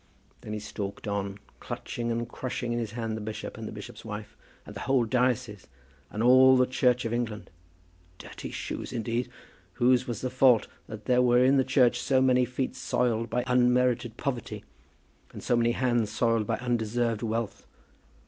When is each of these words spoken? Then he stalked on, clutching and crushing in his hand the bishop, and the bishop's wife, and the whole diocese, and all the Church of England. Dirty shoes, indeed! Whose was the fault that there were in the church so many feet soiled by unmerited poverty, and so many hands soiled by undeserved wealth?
Then 0.41 0.53
he 0.53 0.57
stalked 0.59 1.07
on, 1.07 1.37
clutching 1.59 2.09
and 2.11 2.27
crushing 2.27 2.73
in 2.73 2.79
his 2.79 2.93
hand 2.93 3.15
the 3.15 3.21
bishop, 3.21 3.55
and 3.55 3.67
the 3.67 3.71
bishop's 3.71 4.03
wife, 4.03 4.35
and 4.65 4.75
the 4.75 4.79
whole 4.79 5.05
diocese, 5.05 5.67
and 6.09 6.23
all 6.23 6.57
the 6.57 6.65
Church 6.65 7.05
of 7.05 7.13
England. 7.13 7.51
Dirty 8.17 8.49
shoes, 8.49 8.91
indeed! 8.91 9.29
Whose 9.73 10.07
was 10.07 10.21
the 10.21 10.31
fault 10.31 10.67
that 10.87 11.05
there 11.05 11.21
were 11.21 11.43
in 11.45 11.57
the 11.57 11.63
church 11.63 11.99
so 12.01 12.19
many 12.19 12.45
feet 12.45 12.75
soiled 12.75 13.29
by 13.29 13.43
unmerited 13.45 14.17
poverty, 14.17 14.63
and 15.33 15.43
so 15.43 15.55
many 15.55 15.73
hands 15.73 16.09
soiled 16.11 16.47
by 16.47 16.57
undeserved 16.57 17.21
wealth? 17.21 17.67